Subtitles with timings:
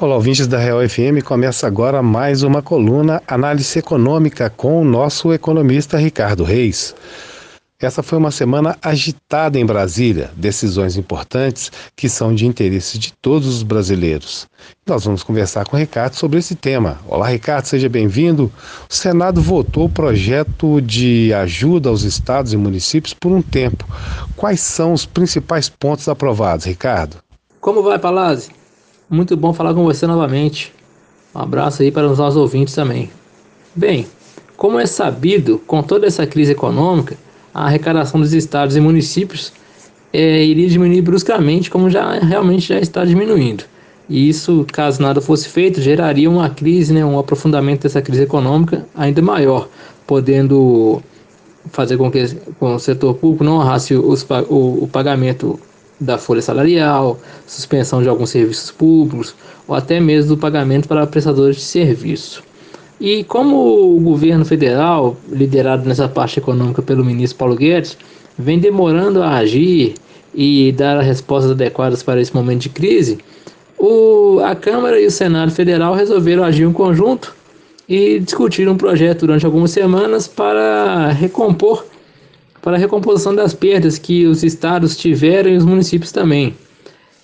[0.00, 1.22] Olá, ouvintes da Real FM.
[1.22, 6.94] Começa agora mais uma coluna Análise Econômica com o nosso economista Ricardo Reis.
[7.78, 13.46] Essa foi uma semana agitada em Brasília, decisões importantes que são de interesse de todos
[13.46, 14.48] os brasileiros.
[14.86, 16.98] Nós vamos conversar com o Ricardo sobre esse tema.
[17.06, 18.50] Olá, Ricardo, seja bem-vindo.
[18.88, 23.86] O Senado votou o projeto de ajuda aos estados e municípios por um tempo.
[24.34, 27.18] Quais são os principais pontos aprovados, Ricardo?
[27.60, 28.59] Como vai, Palazzi?
[29.10, 30.72] Muito bom falar com você novamente.
[31.34, 33.10] Um abraço aí para os nossos ouvintes também.
[33.74, 34.06] Bem,
[34.56, 37.16] como é sabido, com toda essa crise econômica,
[37.52, 39.52] a arrecadação dos estados e municípios
[40.12, 43.64] é, iria diminuir bruscamente, como já realmente já está diminuindo.
[44.08, 48.86] E isso, caso nada fosse feito, geraria uma crise, né, um aprofundamento dessa crise econômica
[48.94, 49.68] ainda maior,
[50.06, 51.02] podendo
[51.72, 55.58] fazer com que com o setor público não honrasse os, o, o pagamento
[56.00, 59.34] da folha salarial, suspensão de alguns serviços públicos
[59.68, 62.42] ou até mesmo do pagamento para prestadores de serviço.
[63.00, 67.96] E como o governo federal, liderado nessa parte econômica pelo ministro Paulo Guedes,
[68.38, 69.94] vem demorando a agir
[70.34, 73.18] e dar respostas adequadas para esse momento de crise,
[73.78, 77.34] o, a Câmara e o Senado Federal resolveram agir em conjunto
[77.88, 81.84] e discutir um projeto durante algumas semanas para recompor
[82.62, 86.54] para a recomposição das perdas que os estados tiveram e os municípios também.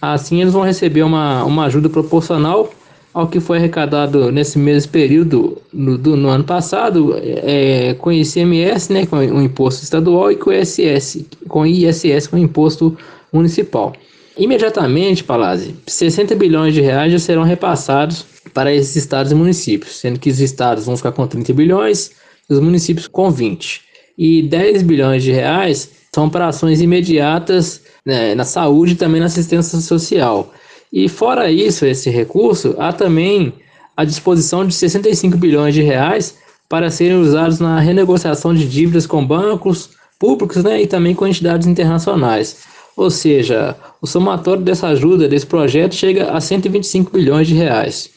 [0.00, 2.72] Assim, eles vão receber uma, uma ajuda proporcional
[3.12, 8.92] ao que foi arrecadado nesse mesmo período no, do, no ano passado é, com ICMS,
[8.92, 12.96] né, com o imposto estadual, e com ISS, com ISS, com o imposto
[13.32, 13.92] municipal.
[14.36, 20.20] Imediatamente, Palazzi, 60 bilhões de reais já serão repassados para esses estados e municípios, sendo
[20.20, 22.12] que os estados vão ficar com 30 bilhões
[22.48, 23.87] e os municípios com 20
[24.18, 29.26] e 10 bilhões de reais são para ações imediatas né, na saúde e também na
[29.26, 30.52] assistência social.
[30.92, 33.52] E fora isso, esse recurso, há também
[33.96, 36.36] a disposição de 65 bilhões de reais
[36.68, 41.68] para serem usados na renegociação de dívidas com bancos públicos né, e também com entidades
[41.68, 42.58] internacionais.
[42.96, 48.10] Ou seja, o somatório dessa ajuda, desse projeto, chega a 125 bilhões de reais.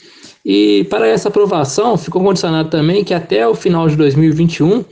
[0.44, 4.84] E para essa aprovação, ficou condicionado também que até o final de 2021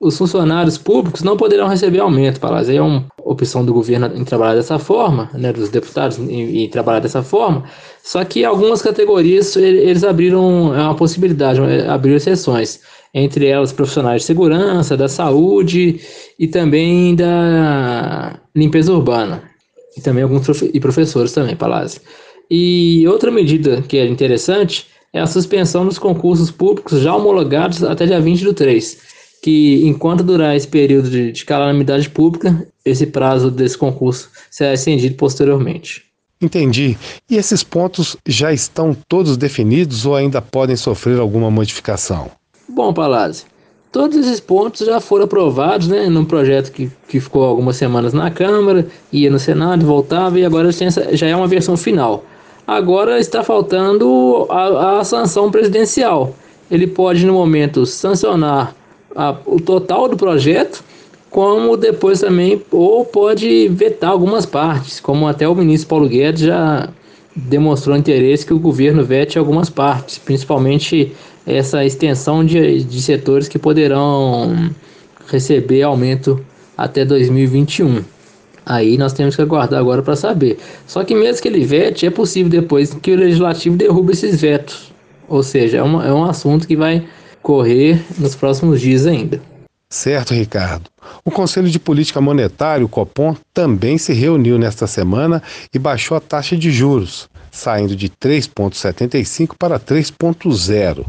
[0.00, 2.76] os funcionários públicos não poderão receber aumento, Palácio.
[2.76, 7.00] É uma opção do governo em trabalhar dessa forma, né, dos deputados em, em, trabalhar
[7.00, 7.64] dessa forma.
[8.02, 12.80] Só que algumas categorias eles abriram é uma possibilidade, é, abriram exceções,
[13.14, 16.00] entre elas profissionais de segurança, da saúde
[16.38, 19.42] e também da limpeza urbana.
[19.96, 22.02] E também alguns e professores também, Palácio.
[22.50, 28.04] E outra medida que é interessante é a suspensão dos concursos públicos já homologados até
[28.04, 29.15] dia 20 do 3
[29.46, 35.14] que enquanto durar esse período de, de calamidade pública, esse prazo desse concurso será estendido
[35.14, 36.04] posteriormente.
[36.42, 36.98] Entendi.
[37.30, 42.28] E esses pontos já estão todos definidos ou ainda podem sofrer alguma modificação?
[42.68, 43.44] Bom, Palazzi,
[43.92, 48.32] todos esses pontos já foram aprovados, né, num projeto que, que ficou algumas semanas na
[48.32, 52.24] Câmara, ia no Senado, voltava e agora já é uma versão final.
[52.66, 56.34] Agora está faltando a, a sanção presidencial.
[56.68, 58.74] Ele pode, no momento, sancionar
[59.16, 60.84] a, o total do projeto,
[61.30, 66.88] como depois também, ou pode vetar algumas partes, como até o ministro Paulo Guedes já
[67.34, 71.12] demonstrou interesse que o governo vete algumas partes, principalmente
[71.46, 74.70] essa extensão de, de setores que poderão
[75.28, 76.40] receber aumento
[76.76, 78.02] até 2021.
[78.64, 80.58] Aí nós temos que aguardar agora para saber.
[80.86, 84.92] Só que mesmo que ele vete, é possível depois que o legislativo derrube esses vetos.
[85.28, 87.04] Ou seja, é, uma, é um assunto que vai
[87.46, 89.40] correr nos próximos dias ainda.
[89.88, 90.90] Certo, Ricardo.
[91.24, 95.40] O Conselho de Política Monetária, o Copom, também se reuniu nesta semana
[95.72, 101.06] e baixou a taxa de juros, saindo de 3,75 para 3,0.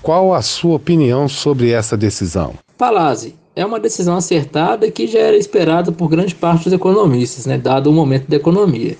[0.00, 2.54] Qual a sua opinião sobre essa decisão?
[2.78, 7.58] Palazzi, é uma decisão acertada que já era esperada por grande parte dos economistas, né,
[7.58, 8.96] dado o momento da economia.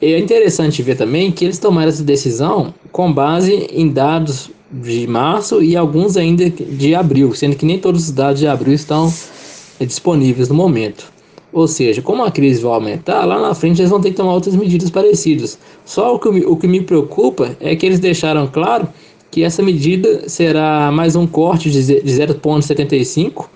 [0.00, 5.62] É interessante ver também que eles tomaram essa decisão com base em dados de março
[5.62, 9.12] e alguns ainda de abril, sendo que nem todos os dados de abril estão
[9.80, 11.10] eh, disponíveis no momento.
[11.52, 14.34] Ou seja, como a crise vai aumentar, lá na frente eles vão ter que tomar
[14.34, 15.58] outras medidas parecidas.
[15.84, 18.86] Só o que, o que me preocupa é que eles deixaram claro
[19.30, 23.46] que essa medida será mais um corte de 0,75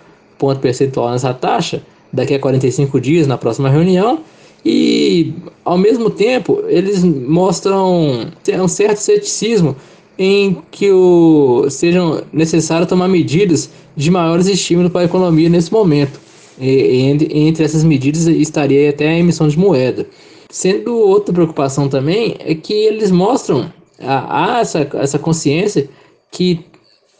[0.43, 1.82] ponto percentual nessa taxa
[2.12, 4.19] daqui a 45 dias na próxima reunião
[4.64, 5.32] e
[5.64, 8.29] ao mesmo tempo eles mostram
[8.61, 9.76] um certo ceticismo
[10.19, 16.20] em que o, sejam necessários tomar medidas de maiores estímulos para a economia nesse momento.
[16.61, 17.00] E,
[17.32, 20.06] entre essas medidas estaria até a emissão de moeda.
[20.50, 25.88] Sendo outra preocupação também é que eles mostram há essa, essa consciência
[26.31, 26.61] que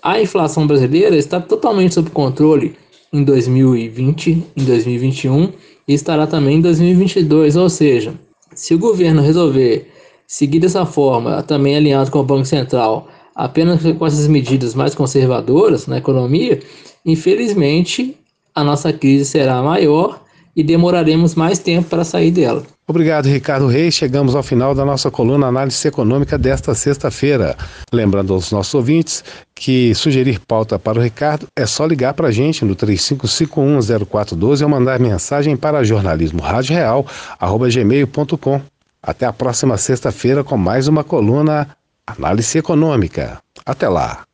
[0.03, 2.75] a inflação brasileira está totalmente sob controle
[3.12, 5.53] em 2020, em 2021
[5.87, 7.56] e estará também em 2022.
[7.56, 8.15] Ou seja,
[8.55, 9.92] se o governo resolver
[10.32, 15.87] seguir dessa forma, também alinhado com o Banco Central, apenas com essas medidas mais conservadoras
[15.87, 16.58] na economia,
[17.05, 18.17] infelizmente
[18.55, 20.23] a nossa crise será maior
[20.56, 22.62] e demoraremos mais tempo para sair dela.
[22.88, 23.93] Obrigado, Ricardo Reis.
[23.94, 27.55] Chegamos ao final da nossa coluna Análise Econômica desta sexta-feira.
[27.93, 29.23] Lembrando aos nossos ouvintes
[29.55, 34.69] que sugerir pauta para o Ricardo é só ligar para a gente no 35510412 ou
[34.70, 38.71] mandar mensagem para jornalismoradioreal.gmail.com.
[39.02, 41.76] Até a próxima sexta-feira com mais uma coluna
[42.06, 43.43] Análise Econômica.
[43.66, 44.25] Até lá!